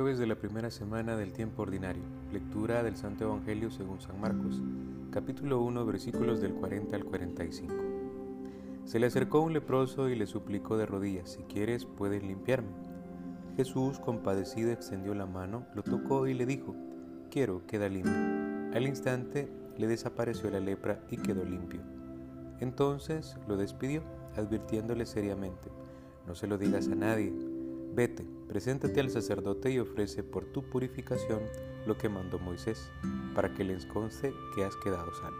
Jueves 0.00 0.18
de 0.18 0.26
la 0.26 0.36
primera 0.36 0.70
semana 0.70 1.14
del 1.14 1.34
tiempo 1.34 1.60
ordinario. 1.60 2.02
Lectura 2.32 2.82
del 2.82 2.96
Santo 2.96 3.24
Evangelio 3.24 3.70
según 3.70 4.00
San 4.00 4.18
Marcos, 4.18 4.62
capítulo 5.10 5.60
1, 5.60 5.84
versículos 5.84 6.40
del 6.40 6.54
40 6.54 6.96
al 6.96 7.04
45. 7.04 7.74
Se 8.86 8.98
le 8.98 9.08
acercó 9.08 9.42
un 9.42 9.52
leproso 9.52 10.08
y 10.08 10.16
le 10.16 10.26
suplicó 10.26 10.78
de 10.78 10.86
rodillas, 10.86 11.32
si 11.32 11.42
quieres 11.42 11.84
puedes 11.84 12.22
limpiarme. 12.22 12.70
Jesús, 13.58 13.98
compadecido, 13.98 14.72
extendió 14.72 15.12
la 15.14 15.26
mano, 15.26 15.66
lo 15.74 15.82
tocó 15.82 16.26
y 16.26 16.32
le 16.32 16.46
dijo, 16.46 16.74
quiero, 17.30 17.66
queda 17.66 17.90
limpio. 17.90 18.14
Al 18.72 18.86
instante 18.86 19.52
le 19.76 19.86
desapareció 19.86 20.48
la 20.48 20.60
lepra 20.60 21.04
y 21.10 21.18
quedó 21.18 21.44
limpio. 21.44 21.82
Entonces 22.58 23.36
lo 23.46 23.58
despidió, 23.58 24.02
advirtiéndole 24.34 25.04
seriamente, 25.04 25.68
no 26.26 26.34
se 26.34 26.46
lo 26.46 26.56
digas 26.56 26.88
a 26.88 26.94
nadie 26.94 27.49
Vete, 28.00 28.24
preséntate 28.48 28.98
al 28.98 29.10
sacerdote 29.10 29.70
y 29.70 29.78
ofrece 29.78 30.22
por 30.22 30.46
tu 30.46 30.62
purificación 30.62 31.40
lo 31.86 31.98
que 31.98 32.08
mandó 32.08 32.38
Moisés, 32.38 32.90
para 33.34 33.52
que 33.52 33.62
les 33.62 33.84
conste 33.84 34.32
que 34.54 34.64
has 34.64 34.74
quedado 34.76 35.12
sano. 35.12 35.36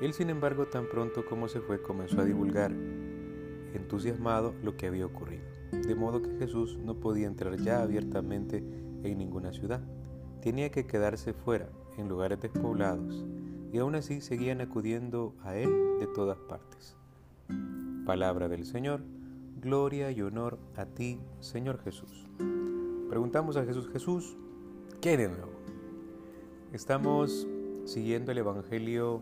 Él, 0.00 0.12
sin 0.12 0.30
embargo, 0.30 0.66
tan 0.66 0.88
pronto 0.88 1.26
como 1.26 1.48
se 1.48 1.60
fue, 1.60 1.82
comenzó 1.82 2.20
a 2.20 2.24
divulgar, 2.24 2.70
entusiasmado, 3.74 4.54
lo 4.62 4.76
que 4.76 4.86
había 4.86 5.04
ocurrido. 5.04 5.42
De 5.72 5.96
modo 5.96 6.22
que 6.22 6.38
Jesús 6.38 6.78
no 6.78 7.00
podía 7.00 7.26
entrar 7.26 7.56
ya 7.56 7.82
abiertamente 7.82 8.58
en 8.58 9.18
ninguna 9.18 9.52
ciudad. 9.52 9.80
Tenía 10.40 10.70
que 10.70 10.86
quedarse 10.86 11.32
fuera, 11.32 11.68
en 11.96 12.08
lugares 12.08 12.40
despoblados, 12.40 13.26
y 13.72 13.78
aún 13.78 13.96
así 13.96 14.20
seguían 14.20 14.60
acudiendo 14.60 15.34
a 15.42 15.56
Él 15.56 15.98
de 15.98 16.06
todas 16.06 16.38
partes. 16.38 16.96
Palabra 18.06 18.46
del 18.46 18.64
Señor 18.64 19.00
Gloria 19.68 20.10
y 20.10 20.22
honor 20.22 20.58
a 20.78 20.86
ti, 20.86 21.20
Señor 21.40 21.78
Jesús. 21.82 22.26
Preguntamos 23.10 23.58
a 23.58 23.66
Jesús, 23.66 23.86
Jesús, 23.92 24.34
¿qué 25.02 25.18
de 25.18 25.28
nuevo? 25.28 25.52
Estamos 26.72 27.46
siguiendo 27.84 28.32
el 28.32 28.38
Evangelio 28.38 29.20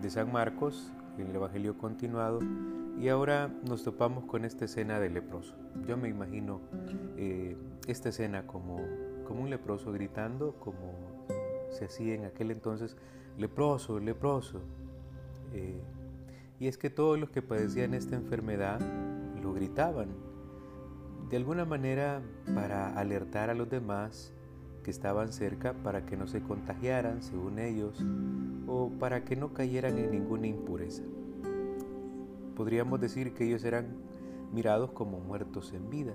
de 0.00 0.10
San 0.10 0.30
Marcos, 0.30 0.92
el 1.18 1.34
Evangelio 1.34 1.76
continuado, 1.76 2.38
y 3.00 3.08
ahora 3.08 3.50
nos 3.68 3.82
topamos 3.82 4.26
con 4.26 4.44
esta 4.44 4.66
escena 4.66 5.00
del 5.00 5.14
leproso. 5.14 5.56
Yo 5.88 5.96
me 5.96 6.08
imagino 6.08 6.60
eh, 7.16 7.56
esta 7.88 8.10
escena 8.10 8.46
como, 8.46 8.78
como 9.26 9.42
un 9.42 9.50
leproso 9.50 9.90
gritando, 9.90 10.54
como 10.60 10.94
se 11.70 11.86
hacía 11.86 12.14
en 12.14 12.26
aquel 12.26 12.52
entonces, 12.52 12.96
leproso, 13.36 13.98
leproso. 13.98 14.60
Eh, 15.52 15.80
y 16.60 16.68
es 16.68 16.78
que 16.78 16.90
todos 16.90 17.18
los 17.18 17.30
que 17.30 17.42
padecían 17.42 17.92
esta 17.92 18.14
enfermedad 18.14 18.78
lo 19.42 19.52
gritaban, 19.52 20.08
de 21.28 21.36
alguna 21.36 21.64
manera 21.64 22.22
para 22.54 22.96
alertar 22.98 23.50
a 23.50 23.54
los 23.54 23.68
demás 23.68 24.32
que 24.82 24.90
estaban 24.90 25.32
cerca 25.32 25.72
para 25.72 26.04
que 26.04 26.16
no 26.16 26.26
se 26.26 26.42
contagiaran, 26.42 27.22
según 27.22 27.58
ellos, 27.58 28.04
o 28.66 28.90
para 28.98 29.24
que 29.24 29.36
no 29.36 29.52
cayeran 29.52 29.98
en 29.98 30.10
ninguna 30.10 30.46
impureza. 30.46 31.02
Podríamos 32.56 33.00
decir 33.00 33.32
que 33.32 33.44
ellos 33.44 33.64
eran 33.64 33.86
mirados 34.52 34.90
como 34.92 35.20
muertos 35.20 35.72
en 35.72 35.88
vida. 35.88 36.12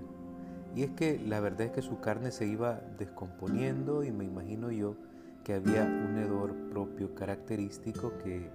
Y 0.74 0.82
es 0.82 0.90
que 0.90 1.18
la 1.18 1.40
verdad 1.40 1.62
es 1.62 1.72
que 1.72 1.82
su 1.82 2.00
carne 2.00 2.30
se 2.30 2.46
iba 2.46 2.80
descomponiendo 2.98 4.04
y 4.04 4.12
me 4.12 4.24
imagino 4.24 4.70
yo 4.70 4.94
que 5.42 5.54
había 5.54 5.82
un 5.82 6.18
hedor 6.18 6.54
propio 6.70 7.14
característico 7.14 8.12
que 8.22 8.50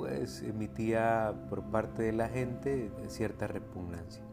pues 0.00 0.42
emitía 0.42 1.34
por 1.50 1.62
parte 1.64 2.02
de 2.02 2.12
la 2.12 2.30
gente 2.30 2.90
cierta 3.08 3.46
repugnancia. 3.46 4.24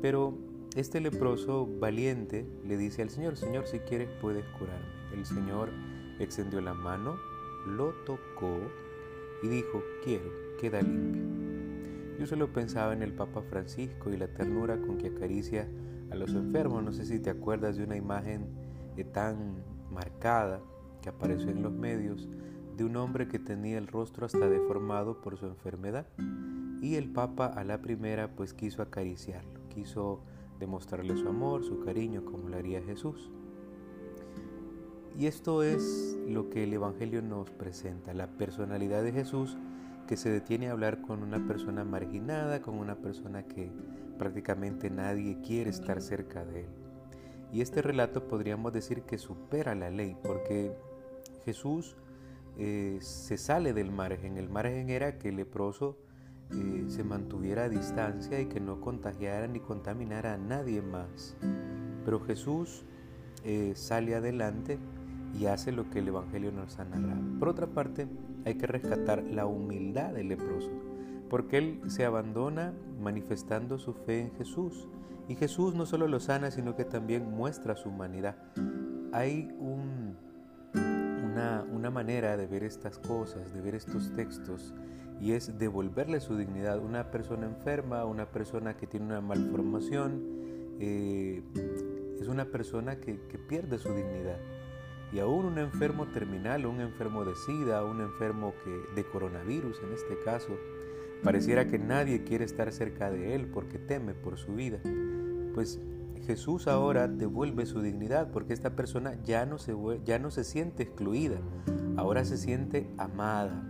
Pero 0.00 0.38
este 0.76 1.00
leproso 1.00 1.68
valiente 1.80 2.46
le 2.64 2.76
dice 2.76 3.02
al 3.02 3.10
Señor, 3.10 3.36
Señor, 3.36 3.66
si 3.66 3.80
quieres 3.80 4.08
puedes 4.20 4.44
curarme. 4.56 4.86
El 5.12 5.26
Señor 5.26 5.70
extendió 6.20 6.60
la 6.60 6.72
mano, 6.72 7.16
lo 7.66 7.94
tocó 8.04 8.60
y 9.42 9.48
dijo, 9.48 9.82
quiero, 10.04 10.30
queda 10.60 10.82
limpio. 10.82 11.24
Yo 12.20 12.26
solo 12.28 12.52
pensaba 12.52 12.92
en 12.92 13.02
el 13.02 13.12
Papa 13.12 13.42
Francisco 13.42 14.12
y 14.12 14.16
la 14.16 14.28
ternura 14.28 14.80
con 14.80 14.98
que 14.98 15.08
acaricia 15.08 15.66
a 16.12 16.14
los 16.14 16.32
enfermos. 16.32 16.84
No 16.84 16.92
sé 16.92 17.06
si 17.06 17.18
te 17.18 17.30
acuerdas 17.30 17.76
de 17.76 17.82
una 17.82 17.96
imagen 17.96 18.46
tan 19.12 19.64
marcada 19.90 20.60
que 21.02 21.08
apareció 21.08 21.50
en 21.50 21.60
los 21.60 21.72
medios 21.72 22.28
de 22.76 22.84
un 22.84 22.96
hombre 22.96 23.28
que 23.28 23.38
tenía 23.38 23.78
el 23.78 23.86
rostro 23.86 24.26
hasta 24.26 24.48
deformado 24.48 25.20
por 25.20 25.36
su 25.36 25.46
enfermedad. 25.46 26.06
Y 26.80 26.96
el 26.96 27.10
Papa 27.10 27.46
a 27.46 27.64
la 27.64 27.80
primera 27.80 28.34
pues 28.34 28.52
quiso 28.52 28.82
acariciarlo, 28.82 29.60
quiso 29.68 30.20
demostrarle 30.58 31.16
su 31.16 31.28
amor, 31.28 31.64
su 31.64 31.80
cariño, 31.80 32.24
como 32.24 32.48
lo 32.48 32.56
haría 32.56 32.82
Jesús. 32.82 33.30
Y 35.16 35.26
esto 35.26 35.62
es 35.62 36.18
lo 36.28 36.50
que 36.50 36.64
el 36.64 36.72
Evangelio 36.72 37.22
nos 37.22 37.50
presenta, 37.50 38.12
la 38.14 38.26
personalidad 38.26 39.02
de 39.04 39.12
Jesús 39.12 39.56
que 40.08 40.16
se 40.16 40.28
detiene 40.28 40.68
a 40.68 40.72
hablar 40.72 41.00
con 41.00 41.22
una 41.22 41.46
persona 41.46 41.84
marginada, 41.84 42.60
con 42.60 42.74
una 42.74 42.96
persona 42.96 43.44
que 43.44 43.70
prácticamente 44.18 44.90
nadie 44.90 45.40
quiere 45.40 45.70
estar 45.70 46.02
cerca 46.02 46.44
de 46.44 46.62
él. 46.62 46.68
Y 47.52 47.60
este 47.60 47.82
relato 47.82 48.26
podríamos 48.26 48.72
decir 48.72 49.02
que 49.02 49.16
supera 49.16 49.74
la 49.74 49.88
ley, 49.88 50.16
porque 50.22 50.76
Jesús 51.44 51.96
eh, 52.58 52.98
se 53.00 53.36
sale 53.36 53.72
del 53.72 53.90
margen. 53.90 54.36
El 54.36 54.48
margen 54.48 54.90
era 54.90 55.18
que 55.18 55.30
el 55.30 55.36
leproso 55.36 55.98
eh, 56.50 56.84
se 56.88 57.02
mantuviera 57.02 57.64
a 57.64 57.68
distancia 57.68 58.40
y 58.40 58.46
que 58.46 58.60
no 58.60 58.80
contagiara 58.80 59.46
ni 59.46 59.60
contaminara 59.60 60.34
a 60.34 60.38
nadie 60.38 60.82
más. 60.82 61.36
Pero 62.04 62.20
Jesús 62.20 62.84
eh, 63.44 63.72
sale 63.74 64.14
adelante 64.14 64.78
y 65.38 65.46
hace 65.46 65.72
lo 65.72 65.90
que 65.90 65.98
el 65.98 66.08
Evangelio 66.08 66.52
nos 66.52 66.78
ha 66.78 66.84
narrado. 66.84 67.20
Por 67.38 67.48
otra 67.48 67.66
parte, 67.66 68.06
hay 68.44 68.54
que 68.54 68.66
rescatar 68.66 69.22
la 69.24 69.46
humildad 69.46 70.12
del 70.12 70.28
leproso, 70.28 70.70
porque 71.28 71.58
él 71.58 71.80
se 71.88 72.04
abandona 72.04 72.72
manifestando 73.00 73.78
su 73.78 73.94
fe 73.94 74.20
en 74.20 74.32
Jesús. 74.36 74.86
Y 75.26 75.34
Jesús 75.36 75.74
no 75.74 75.86
solo 75.86 76.06
lo 76.06 76.20
sana, 76.20 76.50
sino 76.50 76.76
que 76.76 76.84
también 76.84 77.30
muestra 77.30 77.74
su 77.74 77.88
humanidad. 77.88 78.36
Hay 79.12 79.48
un 79.58 80.03
una, 81.70 81.90
manera 81.90 82.36
de 82.36 82.46
ver 82.46 82.64
estas 82.64 82.98
cosas, 82.98 83.52
de 83.52 83.60
ver 83.60 83.74
estos 83.74 84.12
textos, 84.14 84.74
y 85.20 85.32
es 85.32 85.58
devolverle 85.58 86.20
su 86.20 86.36
dignidad. 86.36 86.78
Una 86.78 87.10
persona 87.10 87.46
enferma, 87.46 88.04
una 88.04 88.26
persona 88.26 88.76
que 88.76 88.86
tiene 88.86 89.06
una 89.06 89.20
malformación, 89.20 90.22
eh, 90.80 91.42
es 92.20 92.28
una 92.28 92.46
persona 92.46 92.96
que, 92.96 93.14
pierde 93.48 93.78
su 93.78 93.90
dignidad. 93.90 94.38
Y 95.12 95.20
aún 95.20 95.44
un 95.46 95.58
enfermo 95.58 96.06
terminal, 96.06 96.66
un 96.66 96.80
enfermo 96.80 97.24
de 97.24 97.34
SIDA, 97.36 97.84
un 97.84 98.00
enfermo 98.00 98.54
que, 98.64 98.94
de 98.94 99.04
coronavirus 99.08 99.80
en 99.82 99.92
este 99.92 100.18
caso, 100.24 100.58
pareciera 101.22 101.66
que 101.66 101.78
nadie 101.78 102.24
quiere 102.24 102.44
estar 102.44 102.72
cerca 102.72 103.10
de 103.10 103.34
él 103.34 103.46
porque 103.46 103.78
teme 103.78 104.14
por 104.14 104.36
su 104.36 104.54
vida. 104.54 104.80
Pues 105.54 105.80
Jesús 106.26 106.68
ahora 106.68 107.08
devuelve 107.08 107.66
su 107.66 107.80
dignidad 107.80 108.30
porque 108.30 108.52
esta 108.52 108.76
persona 108.76 109.14
ya 109.24 109.46
no 109.46 109.58
se, 109.58 109.74
ya 110.04 110.18
no 110.18 110.30
se 110.30 110.44
siente 110.44 110.82
excluida, 110.82 111.38
ahora 111.96 112.24
se 112.24 112.36
siente 112.36 112.88
amada. 112.98 113.62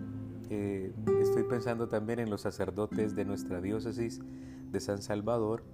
Eh, 0.50 0.92
estoy 1.20 1.44
pensando 1.44 1.88
también 1.88 2.20
en 2.20 2.30
los 2.30 2.42
sacerdotes 2.42 3.14
de 3.14 3.24
nuestra 3.24 3.60
diócesis 3.60 4.20
de 4.70 4.80
San 4.80 5.02
Salvador 5.02 5.64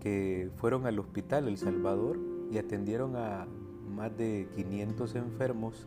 que 0.00 0.50
fueron 0.56 0.86
al 0.86 0.98
hospital 0.98 1.48
El 1.48 1.56
Salvador 1.56 2.18
y 2.50 2.58
atendieron 2.58 3.16
a 3.16 3.46
más 3.88 4.16
de 4.16 4.48
500 4.54 5.14
enfermos 5.14 5.86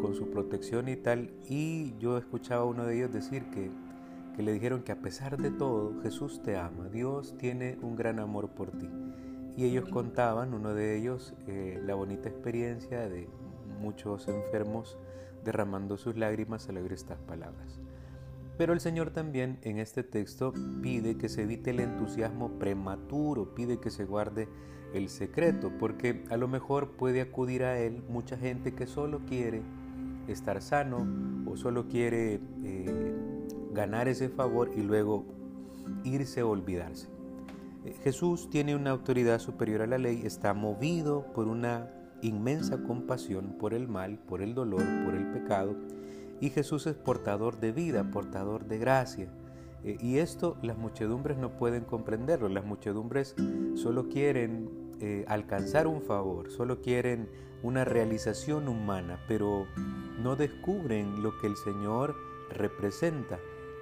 con 0.00 0.14
su 0.14 0.30
protección 0.30 0.88
y 0.88 0.96
tal. 0.96 1.30
Y 1.48 1.96
yo 1.98 2.18
escuchaba 2.18 2.62
a 2.62 2.66
uno 2.66 2.84
de 2.84 2.96
ellos 2.96 3.12
decir 3.12 3.44
que, 3.50 3.70
que 4.36 4.42
le 4.42 4.52
dijeron 4.52 4.82
que 4.82 4.92
a 4.92 5.00
pesar 5.00 5.36
de 5.36 5.50
todo 5.50 6.00
Jesús 6.02 6.42
te 6.42 6.56
ama, 6.56 6.88
Dios 6.88 7.36
tiene 7.38 7.78
un 7.82 7.96
gran 7.96 8.18
amor 8.18 8.50
por 8.50 8.70
ti. 8.72 8.88
Y 9.56 9.64
ellos 9.64 9.88
contaban, 9.88 10.54
uno 10.54 10.74
de 10.74 10.96
ellos, 10.96 11.34
eh, 11.46 11.80
la 11.84 11.94
bonita 11.94 12.28
experiencia 12.28 13.08
de 13.08 13.28
muchos 13.80 14.28
enfermos 14.28 14.98
derramando 15.44 15.96
sus 15.96 16.16
lágrimas 16.16 16.68
al 16.68 16.78
oír 16.78 16.92
estas 16.92 17.18
palabras. 17.18 17.80
Pero 18.56 18.72
el 18.72 18.80
Señor 18.80 19.10
también 19.10 19.58
en 19.62 19.78
este 19.78 20.02
texto 20.02 20.52
pide 20.80 21.16
que 21.16 21.28
se 21.28 21.42
evite 21.42 21.70
el 21.70 21.80
entusiasmo 21.80 22.58
prematuro, 22.58 23.54
pide 23.54 23.78
que 23.78 23.90
se 23.90 24.04
guarde 24.04 24.48
el 24.92 25.08
secreto, 25.08 25.72
porque 25.78 26.24
a 26.30 26.36
lo 26.36 26.46
mejor 26.46 26.92
puede 26.92 27.20
acudir 27.20 27.64
a 27.64 27.78
Él 27.78 28.02
mucha 28.08 28.36
gente 28.36 28.74
que 28.74 28.86
solo 28.86 29.20
quiere 29.26 29.62
estar 30.28 30.62
sano 30.62 31.06
o 31.50 31.56
solo 31.56 31.88
quiere 31.88 32.40
eh, 32.62 33.14
ganar 33.72 34.06
ese 34.06 34.28
favor 34.28 34.70
y 34.74 34.82
luego 34.82 35.24
irse 36.04 36.40
a 36.40 36.46
olvidarse. 36.46 37.13
Jesús 38.02 38.48
tiene 38.50 38.74
una 38.74 38.90
autoridad 38.90 39.38
superior 39.38 39.82
a 39.82 39.86
la 39.86 39.98
ley, 39.98 40.22
está 40.24 40.54
movido 40.54 41.26
por 41.34 41.48
una 41.48 41.90
inmensa 42.22 42.82
compasión 42.82 43.56
por 43.58 43.74
el 43.74 43.88
mal, 43.88 44.18
por 44.18 44.40
el 44.40 44.54
dolor, 44.54 44.82
por 45.04 45.14
el 45.14 45.26
pecado, 45.32 45.74
y 46.40 46.50
Jesús 46.50 46.86
es 46.86 46.94
portador 46.94 47.60
de 47.60 47.72
vida, 47.72 48.10
portador 48.10 48.66
de 48.66 48.78
gracia. 48.78 49.28
Eh, 49.84 49.98
y 50.00 50.18
esto 50.18 50.56
las 50.62 50.78
muchedumbres 50.78 51.36
no 51.36 51.56
pueden 51.56 51.84
comprenderlo, 51.84 52.48
las 52.48 52.64
muchedumbres 52.64 53.34
solo 53.74 54.08
quieren 54.08 54.70
eh, 55.00 55.24
alcanzar 55.28 55.86
un 55.86 56.00
favor, 56.00 56.50
solo 56.50 56.80
quieren 56.80 57.28
una 57.62 57.84
realización 57.84 58.68
humana, 58.68 59.18
pero 59.28 59.66
no 60.22 60.36
descubren 60.36 61.22
lo 61.22 61.38
que 61.38 61.46
el 61.46 61.56
Señor 61.56 62.14
representa. 62.50 63.38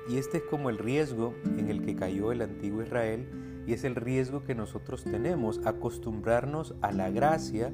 Y 0.08 0.16
este 0.16 0.38
es 0.38 0.44
como 0.44 0.70
el 0.70 0.78
riesgo 0.78 1.34
en 1.44 1.68
el 1.68 1.84
que 1.84 1.94
cayó 1.94 2.32
el 2.32 2.42
antiguo 2.42 2.82
Israel 2.82 3.51
y 3.66 3.74
es 3.74 3.84
el 3.84 3.94
riesgo 3.94 4.44
que 4.44 4.54
nosotros 4.54 5.04
tenemos, 5.04 5.60
acostumbrarnos 5.64 6.74
a 6.80 6.92
la 6.92 7.10
gracia 7.10 7.72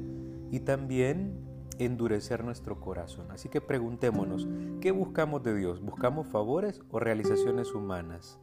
y 0.50 0.60
también 0.60 1.48
endurecer 1.78 2.44
nuestro 2.44 2.80
corazón. 2.80 3.30
Así 3.30 3.48
que 3.48 3.60
preguntémonos, 3.60 4.48
¿qué 4.80 4.90
buscamos 4.90 5.42
de 5.42 5.56
Dios? 5.56 5.80
¿Buscamos 5.80 6.26
favores 6.26 6.80
o 6.90 6.98
realizaciones 6.98 7.74
humanas? 7.74 8.38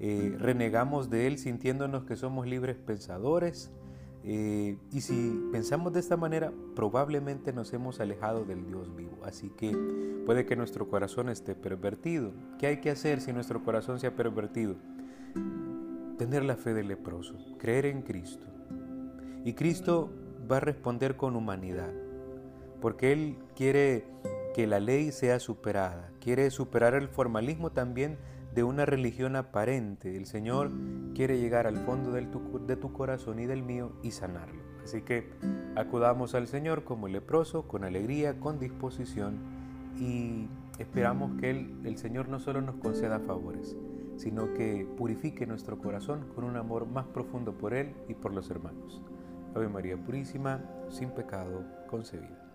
Eh, 0.00 0.34
¿Renegamos 0.38 1.10
de 1.10 1.26
Él 1.26 1.38
sintiéndonos 1.38 2.04
que 2.04 2.16
somos 2.16 2.46
libres 2.46 2.76
pensadores? 2.76 3.70
Eh, 4.24 4.76
y 4.92 5.00
si 5.00 5.48
pensamos 5.52 5.92
de 5.92 6.00
esta 6.00 6.16
manera, 6.16 6.52
probablemente 6.74 7.52
nos 7.52 7.72
hemos 7.72 8.00
alejado 8.00 8.44
del 8.44 8.66
Dios 8.66 8.94
vivo. 8.94 9.18
Así 9.24 9.50
que 9.50 9.76
puede 10.26 10.46
que 10.46 10.56
nuestro 10.56 10.88
corazón 10.88 11.28
esté 11.28 11.54
pervertido. 11.54 12.32
¿Qué 12.58 12.66
hay 12.66 12.80
que 12.80 12.90
hacer 12.90 13.20
si 13.20 13.32
nuestro 13.32 13.62
corazón 13.64 14.00
se 14.00 14.06
ha 14.06 14.14
pervertido? 14.16 14.76
Tener 16.18 16.44
la 16.44 16.56
fe 16.56 16.74
del 16.74 16.88
leproso, 16.88 17.34
creer 17.58 17.86
en 17.86 18.02
Cristo. 18.02 18.46
Y 19.44 19.54
Cristo 19.54 20.10
va 20.50 20.56
a 20.56 20.60
responder 20.60 21.16
con 21.16 21.36
humanidad, 21.36 21.92
porque 22.80 23.12
Él 23.12 23.36
quiere 23.54 24.04
que 24.54 24.66
la 24.66 24.80
ley 24.80 25.12
sea 25.12 25.38
superada, 25.38 26.10
quiere 26.20 26.50
superar 26.50 26.94
el 26.94 27.08
formalismo 27.08 27.70
también 27.70 28.18
de 28.54 28.64
una 28.64 28.84
religión 28.84 29.36
aparente. 29.36 30.16
El 30.16 30.26
Señor 30.26 30.70
quiere 31.14 31.38
llegar 31.38 31.66
al 31.66 31.76
fondo 31.76 32.10
de 32.10 32.76
tu 32.76 32.92
corazón 32.92 33.38
y 33.38 33.46
del 33.46 33.62
mío 33.62 33.92
y 34.02 34.10
sanarlo. 34.10 34.60
Así 34.82 35.02
que 35.02 35.30
acudamos 35.76 36.34
al 36.34 36.48
Señor 36.48 36.82
como 36.82 37.06
el 37.06 37.12
leproso, 37.12 37.68
con 37.68 37.84
alegría, 37.84 38.40
con 38.40 38.58
disposición 38.58 39.36
y 40.00 40.48
esperamos 40.78 41.38
que 41.40 41.50
Él, 41.50 41.74
el 41.84 41.98
Señor 41.98 42.28
no 42.28 42.40
solo 42.40 42.62
nos 42.62 42.76
conceda 42.76 43.18
favores, 43.20 43.76
sino 44.18 44.52
que 44.52 44.86
purifique 44.96 45.46
nuestro 45.46 45.78
corazón 45.78 46.26
con 46.34 46.44
un 46.44 46.56
amor 46.56 46.86
más 46.86 47.06
profundo 47.06 47.56
por 47.56 47.72
Él 47.72 47.94
y 48.08 48.14
por 48.14 48.34
los 48.34 48.50
hermanos. 48.50 49.00
Ave 49.54 49.68
María 49.68 49.96
Purísima, 49.96 50.62
sin 50.90 51.10
pecado 51.10 51.64
concebida. 51.88 52.52